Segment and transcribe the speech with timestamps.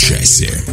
[0.00, 0.64] Часе.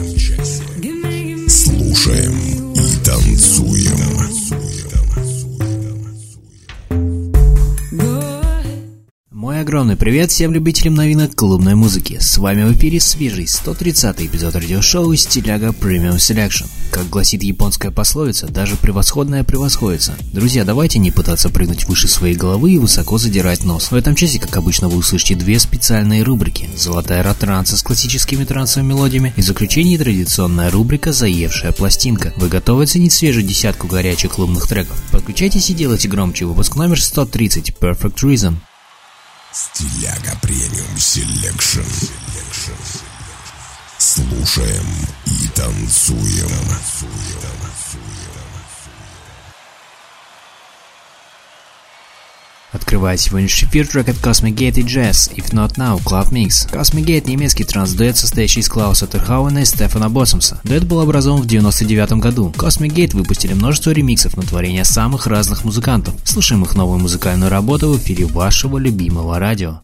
[10.08, 12.18] Привет всем любителям новинок клубной музыки.
[12.22, 16.66] С вами в эфире свежий 130 эпизод радиошоу Стиляга Premium Selection.
[16.92, 20.16] Как гласит японская пословица, даже превосходное превосходится.
[20.32, 23.92] Друзья, давайте не пытаться прыгнуть выше своей головы и высоко задирать нос.
[23.92, 26.70] В этом часе, как обычно, вы услышите две специальные рубрики.
[26.78, 32.34] Золотая эра транса с классическими трансовыми мелодиями и в заключении традиционная рубрика «Заевшая пластинка».
[32.38, 35.04] Вы готовы оценить свежую десятку горячих клубных треков?
[35.12, 36.46] Подключайтесь и делайте громче.
[36.46, 38.56] Выпуск номер 130 Perfect Rhythm.
[39.58, 41.82] Стиляга Premium Selection.
[43.98, 44.86] Слушаем
[45.26, 46.52] и танцуем.
[52.78, 56.72] Открывает сегодняшний эфир от Cosmic Gate и JES, If Not Now, Club Mix.
[56.72, 60.62] Cosmic Gate– немецкий транс-дуэт, состоящий из Клауса Терховена и Стефана Боссемса.
[60.64, 62.54] Дуэт был образован в 99 году.
[62.56, 66.14] Cosmic Gate выпустили множество ремиксов на творения самых разных музыкантов.
[66.24, 69.82] Слушаем их новую музыкальную работу в эфире вашего любимого радио.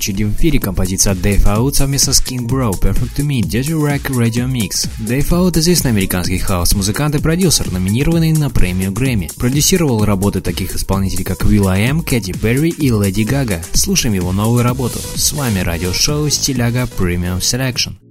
[0.00, 4.08] Очереди в эфире композиция Dave Audé совместно с King Bro Perfect to Me Dirty Rack
[4.08, 4.88] Radio Mix.
[4.98, 9.30] Dave Audé известный американский хаус-музыкант и продюсер, номинированный на премию Грэмми.
[9.36, 13.62] Продюсировал работы таких исполнителей, как will.i.am, Кэти Перри и Леди Гага.
[13.74, 14.98] Слушаем его новую работу.
[15.16, 18.09] С вами радиошоу Стиляга Premium Selection.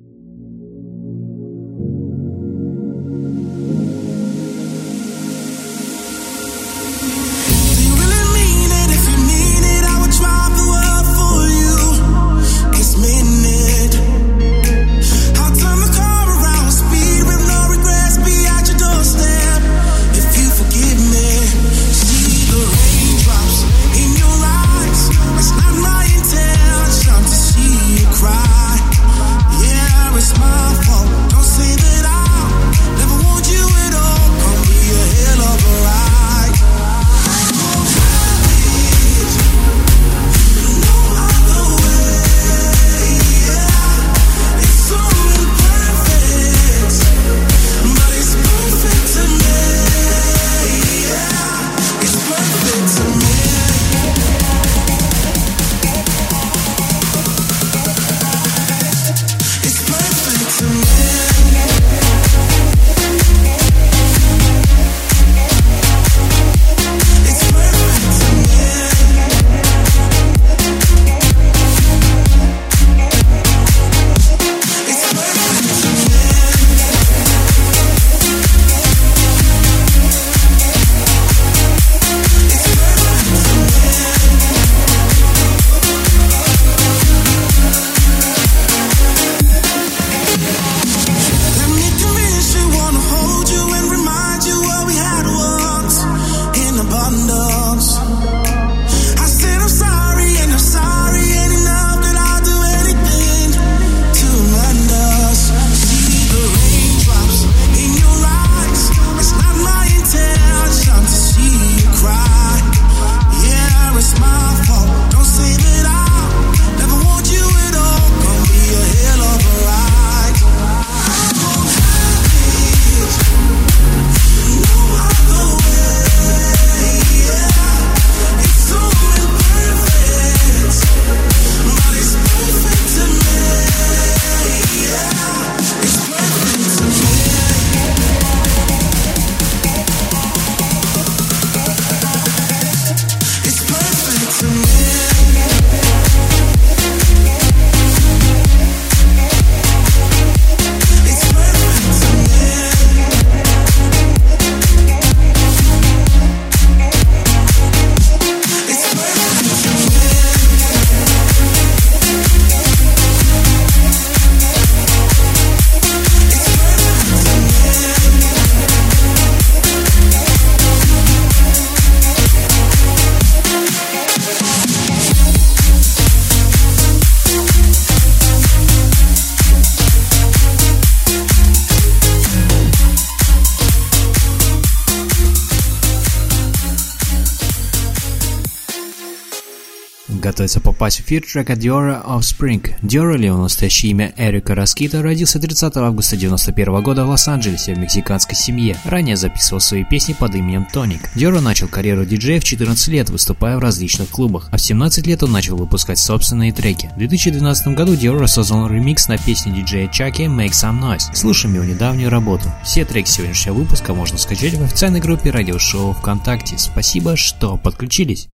[190.80, 192.74] Попасть в эфир трека Diora Offspring.
[192.82, 197.80] Диора, или его настоящее имя Эрика Раскита, родился 30 августа 1991 года в Лос-Анджелесе в
[197.80, 198.78] мексиканской семье.
[198.86, 201.02] Ранее записывал свои песни под именем Тоник.
[201.16, 205.22] Диора начал карьеру диджея в 14 лет, выступая в различных клубах, а в 17 лет
[205.22, 206.90] он начал выпускать собственные треки.
[206.96, 211.14] В 2012 году Диора создал ремикс на песню диджея Чаки Make Some Noise.
[211.14, 212.46] Слушаем его недавнюю работу.
[212.64, 216.58] Все треки сегодняшнего выпуска можно скачать в официальной группе радиошоу ВКонтакте.
[216.58, 218.30] Спасибо, что подключились.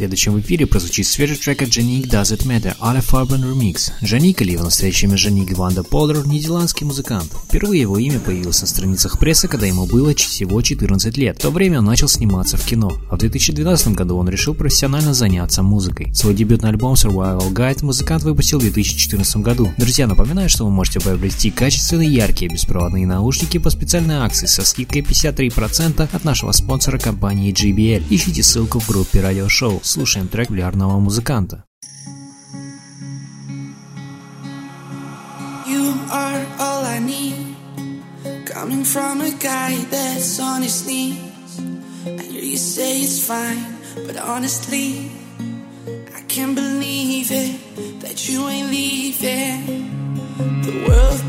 [0.00, 3.90] you следующем эфире прозвучит свежий трек от Джаник Does It Matter, Аля Фарбен Remix.
[4.04, 7.32] Джаник, или в настоящее имя Джаник Ванда Полдер, нидерландский музыкант.
[7.48, 11.38] Впервые его имя появилось на страницах прессы, когда ему было всего 14 лет.
[11.38, 15.14] В то время он начал сниматься в кино, а в 2012 году он решил профессионально
[15.14, 16.14] заняться музыкой.
[16.14, 19.72] Свой дебютный альбом Survival Guide музыкант выпустил в 2014 году.
[19.78, 25.00] Друзья, напоминаю, что вы можете приобрести качественные яркие беспроводные наушники по специальной акции со скидкой
[25.00, 28.04] 53% от нашего спонсора компании JBL.
[28.10, 29.80] Ищите ссылку в группе радиошоу.
[29.82, 31.63] Слушайте слушаем трек популярного музыканта.
[35.67, 37.55] You are all I need
[38.45, 41.59] Coming from a guy that's on his knees
[42.05, 43.65] I hear you say it's fine
[44.05, 45.11] But honestly
[46.15, 47.59] I can't believe it
[48.01, 49.59] That you ain't leaving
[50.63, 51.21] The world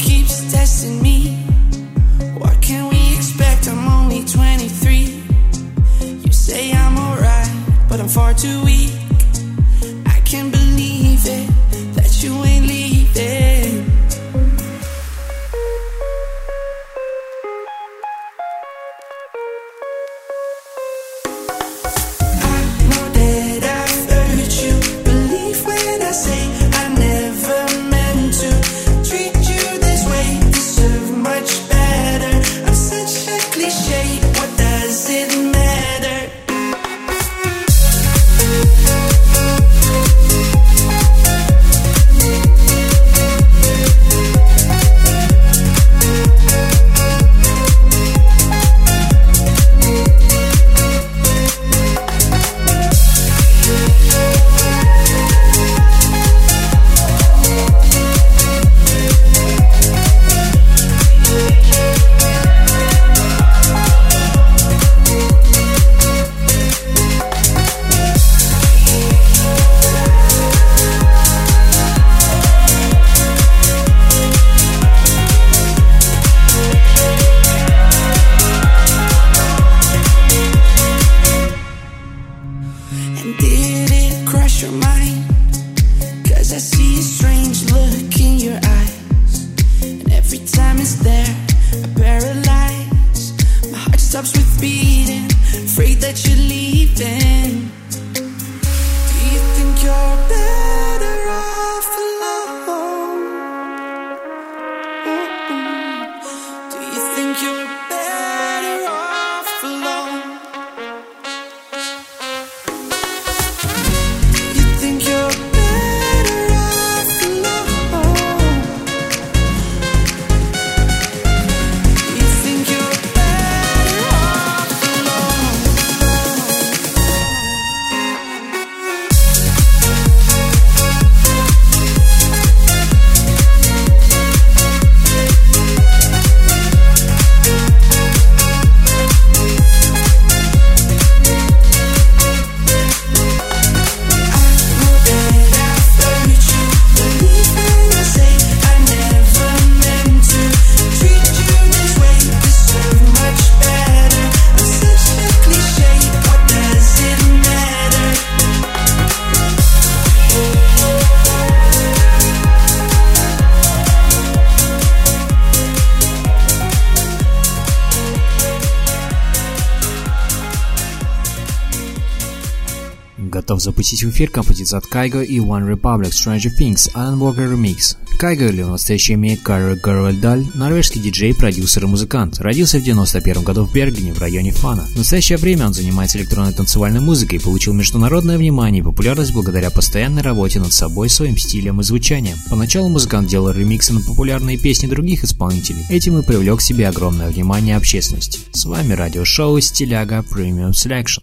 [173.61, 177.97] запустить в эфир композицию от Кайго и One Republic Stranger Things Alan Walker Remix.
[178.21, 182.39] Кайго, или в настоящее имя Карл Гарвальдаль, норвежский диджей, продюсер и музыкант.
[182.39, 184.83] Родился в 91 году в Бергене, в районе Фана.
[184.83, 189.71] В настоящее время он занимается электронной танцевальной музыкой и получил международное внимание и популярность благодаря
[189.71, 192.37] постоянной работе над собой, своим стилем и звучанием.
[192.49, 195.85] Поначалу музыкант делал ремиксы на популярные песни других исполнителей.
[195.89, 198.39] Этим и привлек к себе огромное внимание общественности.
[198.53, 201.21] С вами радиошоу Стиляга Premium Selection.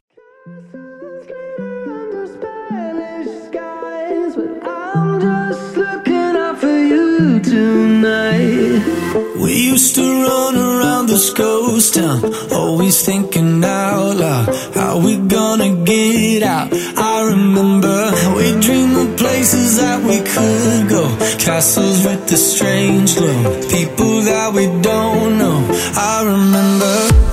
[9.18, 15.84] We used to run around this ghost town, always thinking out loud, how we gonna
[15.84, 16.68] get out.
[16.96, 21.04] I remember we dreamed of places that we could go,
[21.38, 25.58] castles with the strange glow, people that we don't know.
[25.96, 27.27] I remember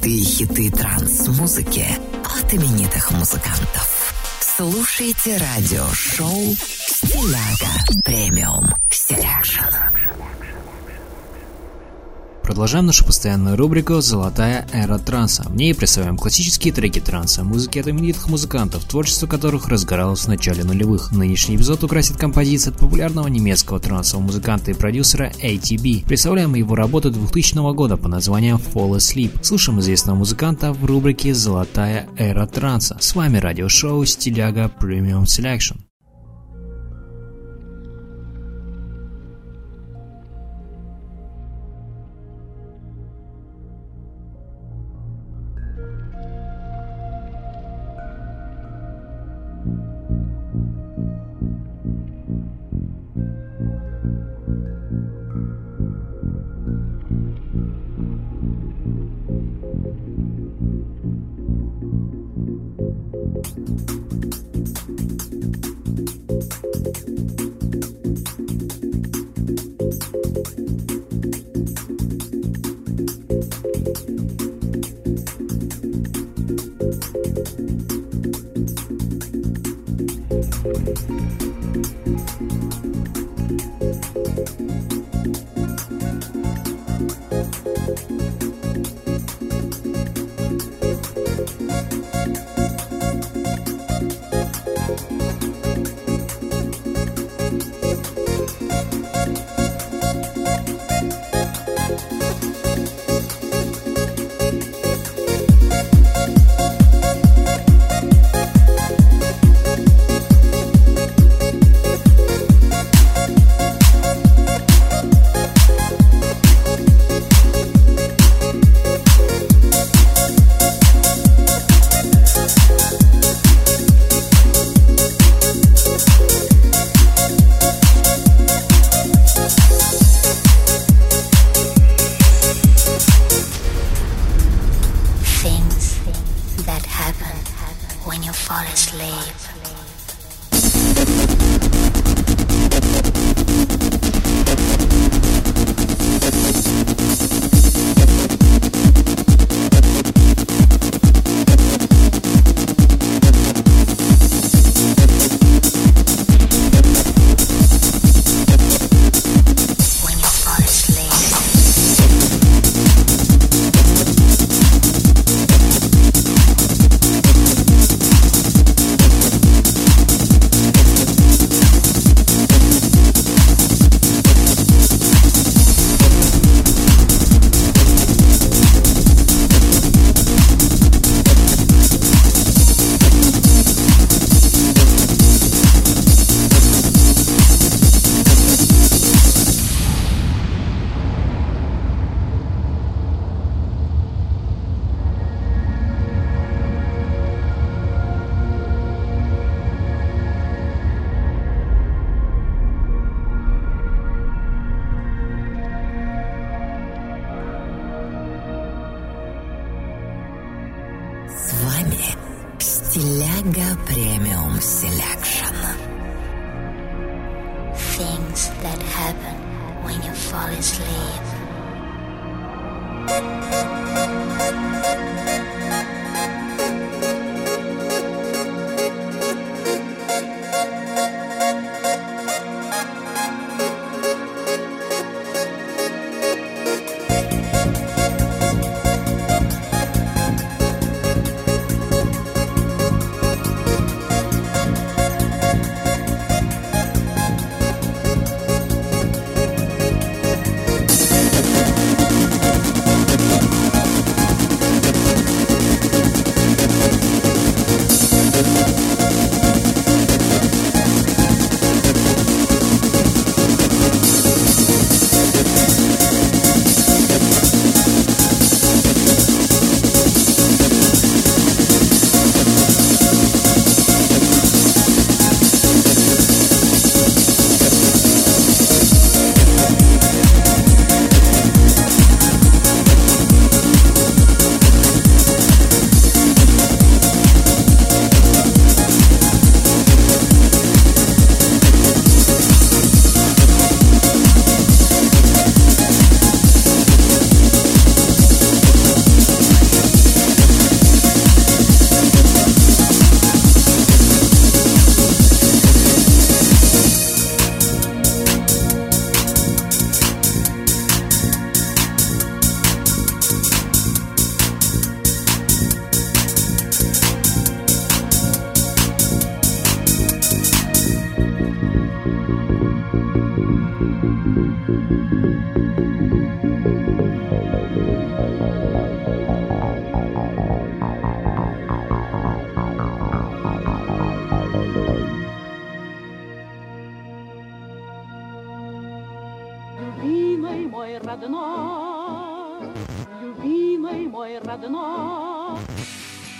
[0.00, 1.84] Золотые хиты транс-музыки
[2.24, 4.14] от именитых музыкантов.
[4.40, 8.02] Слушайте радиошоу «Стиляга».
[8.02, 9.99] Premium Selection.
[12.50, 15.44] Продолжаем нашу постоянную рубрику «Золотая эра транса».
[15.44, 20.64] В ней представляем классические треки транса, музыки от именитых музыкантов, творчество которых разгоралось в начале
[20.64, 21.12] нулевых.
[21.12, 26.04] Нынешний эпизод украсит композиция от популярного немецкого трансового музыканта и продюсера ATB.
[26.06, 29.44] Представляем его работу 2000 года по названием Fall Asleep.
[29.44, 32.96] Слушаем известного музыканта в рубрике «Золотая эра транса».
[32.98, 35.76] С вами радиошоу «Стиляга Premium Selection».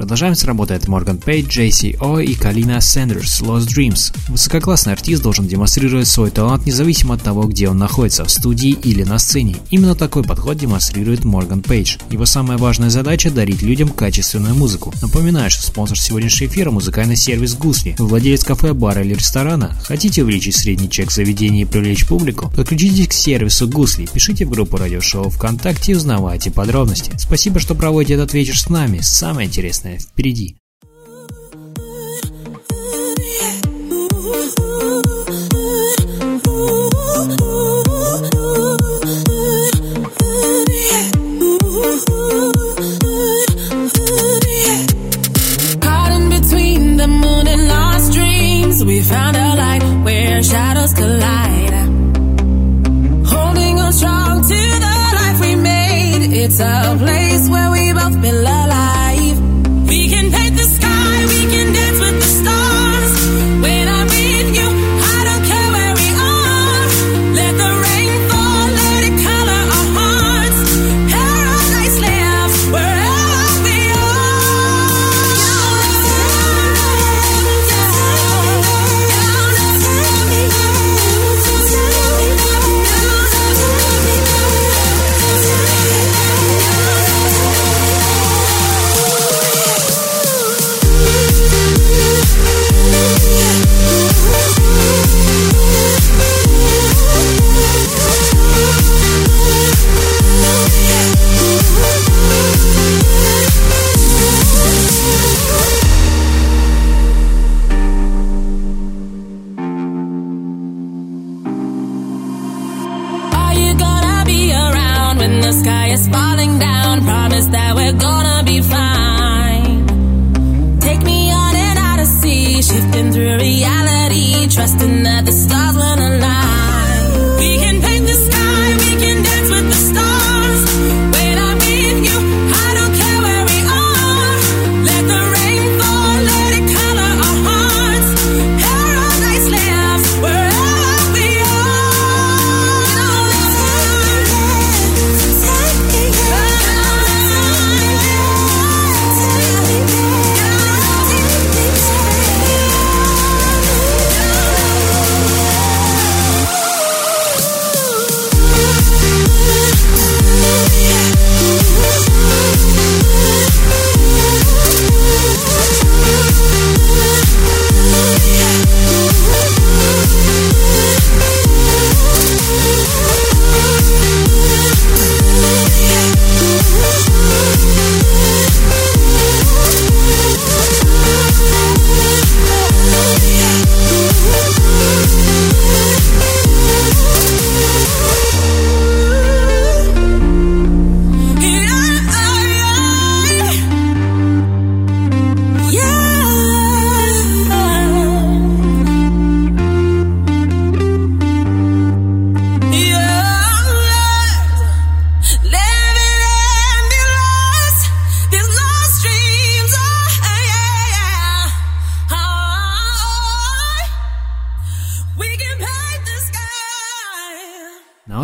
[0.00, 4.16] Продолжаем с работы от Морган Пейдж, JCO и Калина Сэндерс Lost Dreams.
[4.28, 9.02] Высококлассный артист должен демонстрировать свой талант независимо от того, где он находится, в студии или
[9.02, 9.56] на сцене.
[9.70, 11.98] Именно такой подход демонстрирует Морган Пейдж.
[12.10, 14.94] Его самая важная задача– дарить людям качественную музыку.
[15.02, 17.94] Напоминаю, что спонсор сегодняшнего эфира– музыкальный сервис Гусли.
[17.98, 19.76] Вы владелец кафе, бара или ресторана?
[19.84, 22.50] Хотите увеличить средний чек заведения и привлечь публику?
[22.56, 27.12] Подключитесь к сервису Гусли, пишите в группу радиошоу ВКонтакте и узнавайте подробности.
[27.18, 29.00] Спасибо, что проводите этот вечер с нами.
[29.02, 30.56] Самое интересное впереди.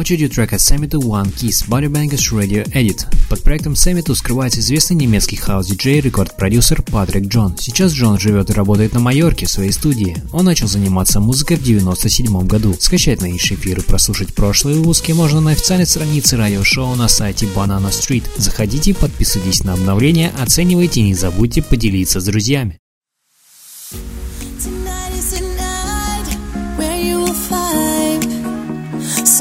[0.06, 3.06] Очереди трек от Саммита One Kiss Bodybangers Radio Edit.
[3.28, 7.56] Под проектом Саммиту скрывается известный немецкий хаус-диджей и рекорд-продюсер Патрик Джон.
[7.58, 10.16] Сейчас Джон живет и работает на Майорке в своей студии.
[10.32, 12.76] Он начал заниматься музыкой в 97 году.
[12.78, 17.90] Скачать нынешний эфир и прослушать прошлые выпуски можно на официальной странице радиошоу на сайте Banana
[17.90, 18.22] Street.
[18.36, 22.78] Заходите, подписывайтесь на обновления, оценивайте и не забудьте поделиться с друзьями.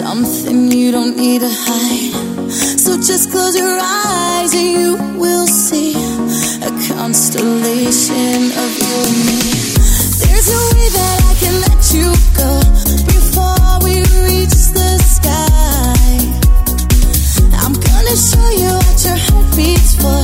[0.06, 2.14] something you don't need to hide.
[2.84, 5.94] So just close your eyes and you will see
[6.70, 9.42] a constellation of you and me.
[10.22, 12.08] There's no way that I can let you
[12.42, 12.52] go
[13.16, 13.96] before we
[14.30, 16.16] reach the sky.
[17.64, 20.15] I'm gonna show you what your heart beats for.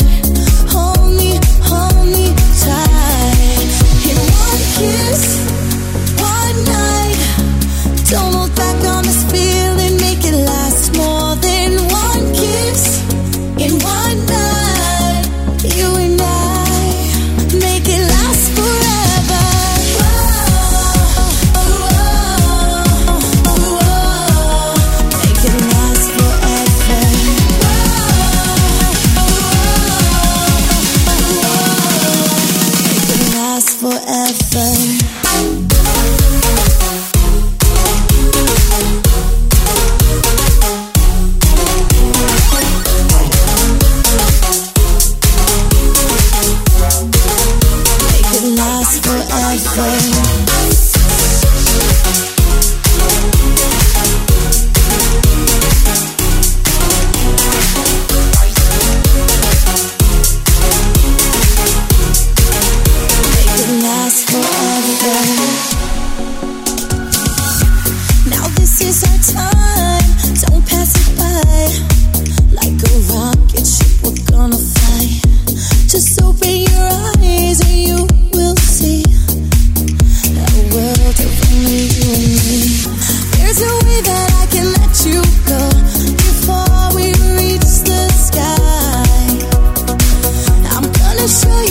[91.27, 91.70] soy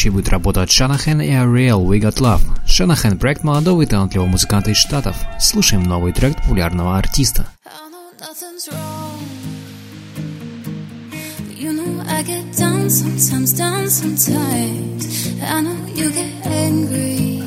[0.00, 2.40] Следующей будет работа от Шанахан и Ariel «We Got Love».
[2.64, 5.14] Шанахан– проект молодого и талантливого музыканта из Штатов.
[5.38, 7.46] Слушаем новый трек популярного артиста.
[11.54, 15.04] You know I get down sometimes, down sometimes.
[15.42, 17.42] I know you get angry.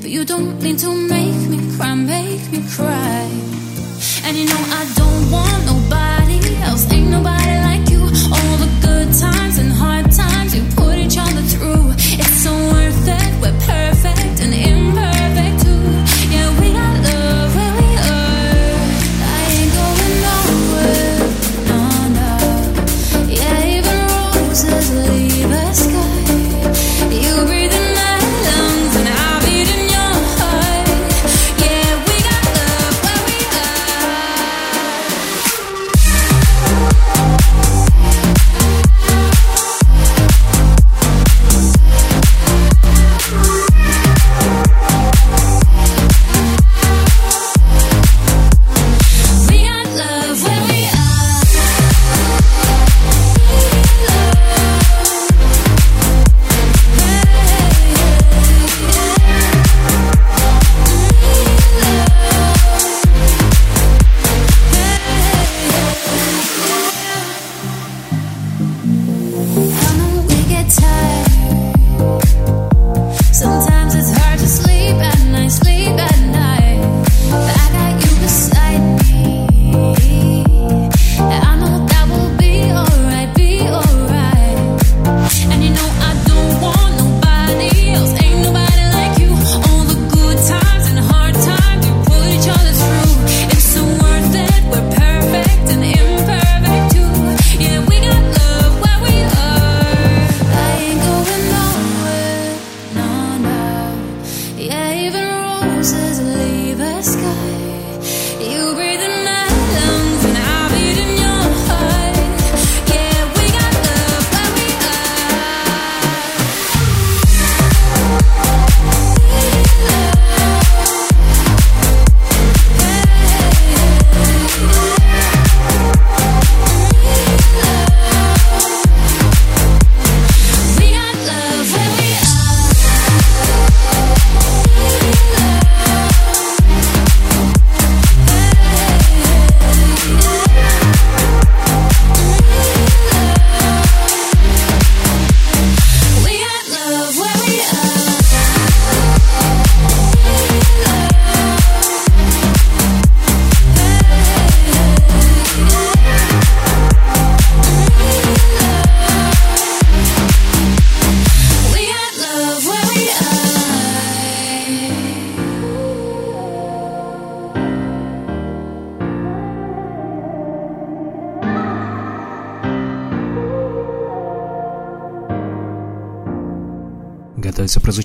[0.00, 3.26] But you don't mean to make me cry, make me cry.
[4.24, 7.87] And you know I don't want nobody else, ain't nobody like
[14.40, 15.17] imperfect.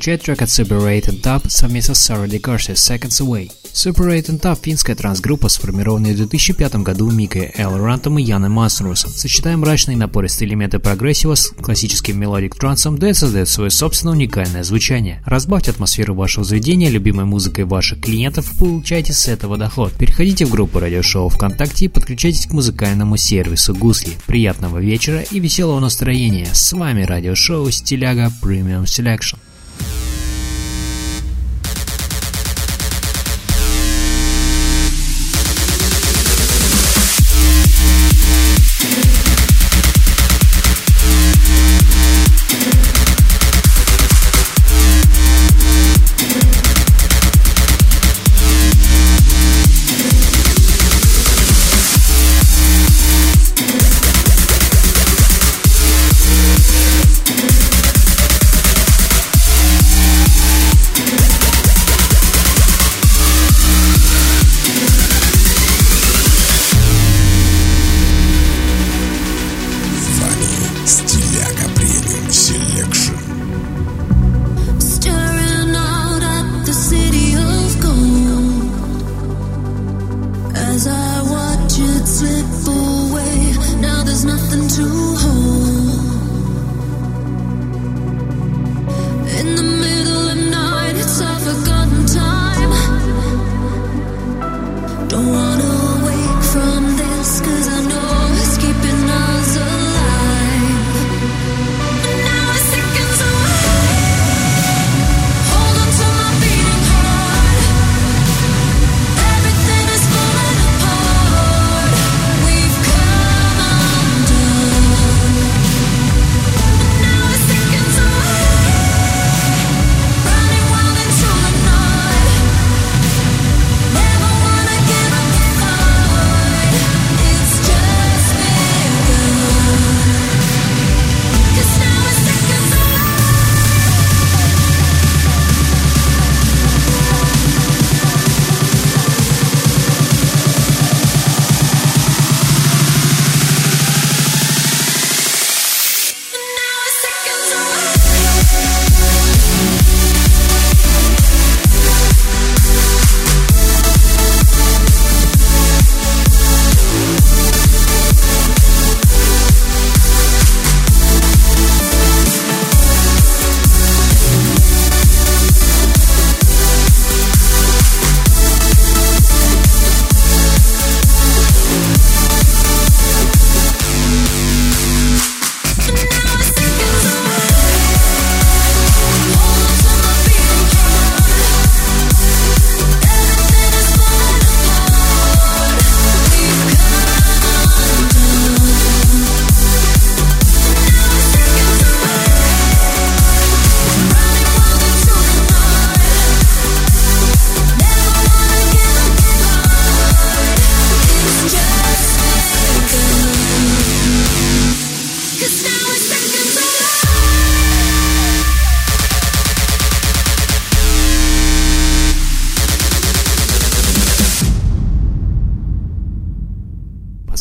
[0.04, 3.50] Прозвучать трек от Super 8 and Tab совместно с Sarah deCourcy Seconds Away.
[3.72, 9.12] Super 8 and Tab– финская транс-группа, сформированная в 2005 году Микой Элорантом и Яном Манснерусом.
[9.12, 15.24] Сочетая мрачные напористые элементы прогрессива с классическим melodic трансом, дуэт создает свое собственное уникальное звучание.
[15.26, 19.94] Разбавьте атмосферу вашего заведения любимой музыкой ваших клиентов и получайте с этого доход.
[19.94, 24.12] Переходите в группу радиошоу ВКонтакте и подключайтесь к музыкальному сервису Гусли.
[24.26, 26.50] Приятного вечера и веселого настроения.
[26.52, 29.38] С вами радиошоу Стиляга Premium Selection.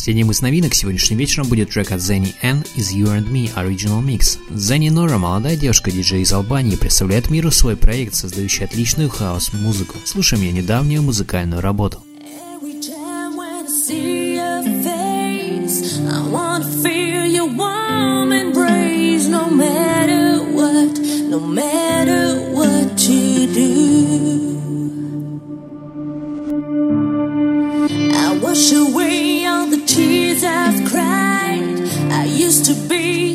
[0.03, 4.03] Последним из новинок сегодняшним вечером будет трек от Зенни N из You and Me Original
[4.03, 4.37] Mix.
[4.53, 9.95] Зенни Нора, молодая девушка-диджей из Албании, представляет миру свой проект, создающий отличную хаос-музыку.
[10.03, 12.03] Слушаем ее недавнюю музыкальную работу.
[12.21, 13.13] Every time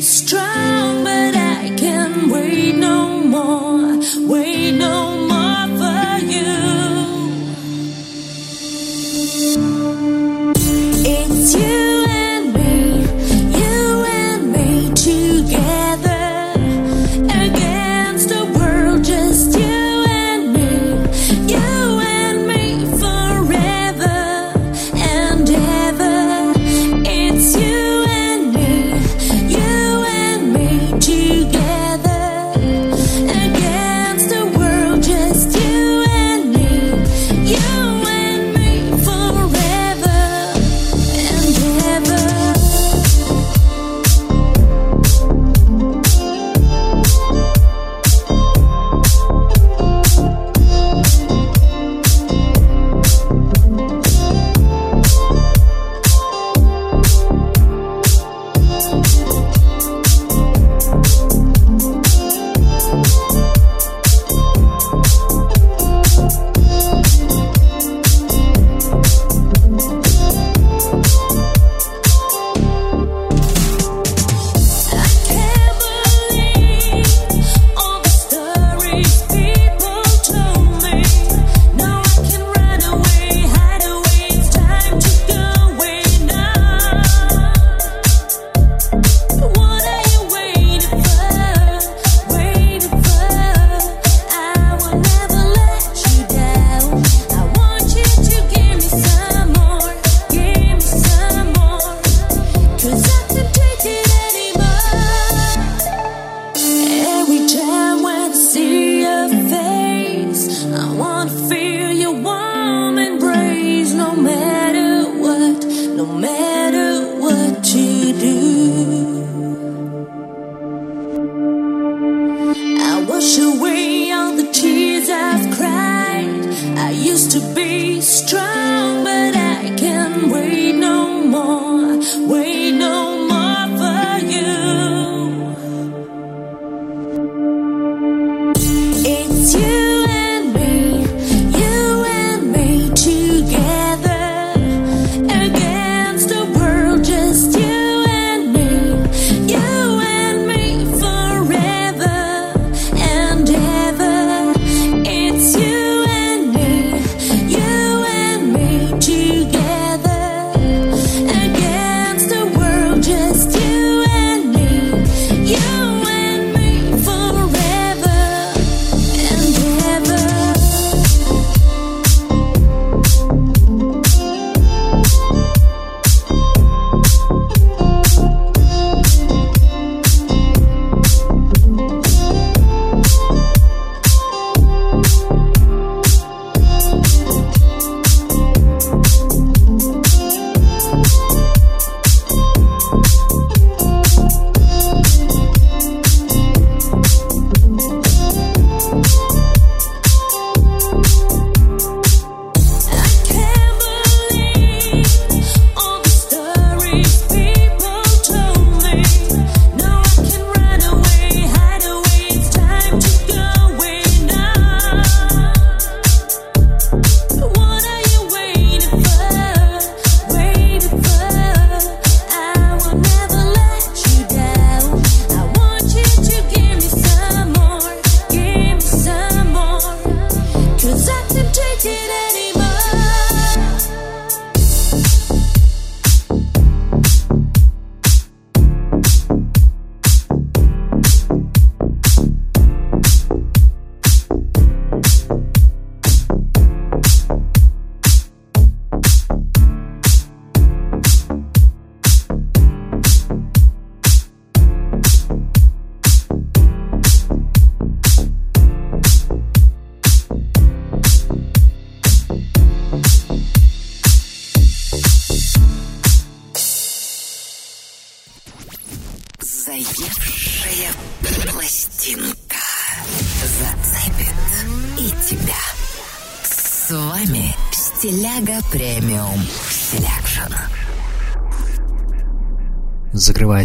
[0.01, 3.99] strong, but I can't wait no more.
[4.27, 6.55] Wait no more for you.
[11.05, 11.88] It's you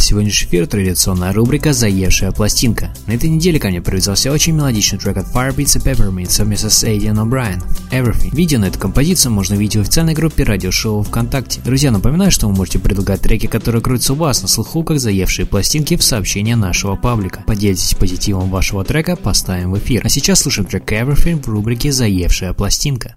[0.05, 2.95] сегодняшний эфир традиционная рубрика «Заевшая пластинка».
[3.07, 6.85] На этой неделе ко мне привязался очень мелодичный трек от Firebeats и Peppermint совместно с
[6.85, 8.35] Эйдиан О'Брайен «Everything».
[8.37, 11.61] Видео на эту композицию можно увидеть в официальной группе радиошоу ВКонтакте.
[11.65, 15.47] Друзья, напоминаю, что вы можете предлагать треки, которые крутятся у вас на слуху, как заевшие
[15.47, 17.43] пластинки в сообщения нашего паблика.
[17.47, 20.03] Поделитесь позитивом вашего трека, поставим в эфир.
[20.05, 23.17] А сейчас слушаем трек «Everything» в рубрике «Заевшая пластинка».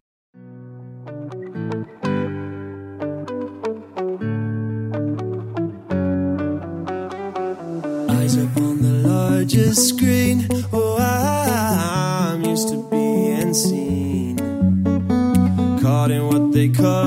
[9.48, 10.46] Just screen.
[10.74, 14.36] Oh, I'm used to being seen,
[15.82, 17.07] caught in what they call.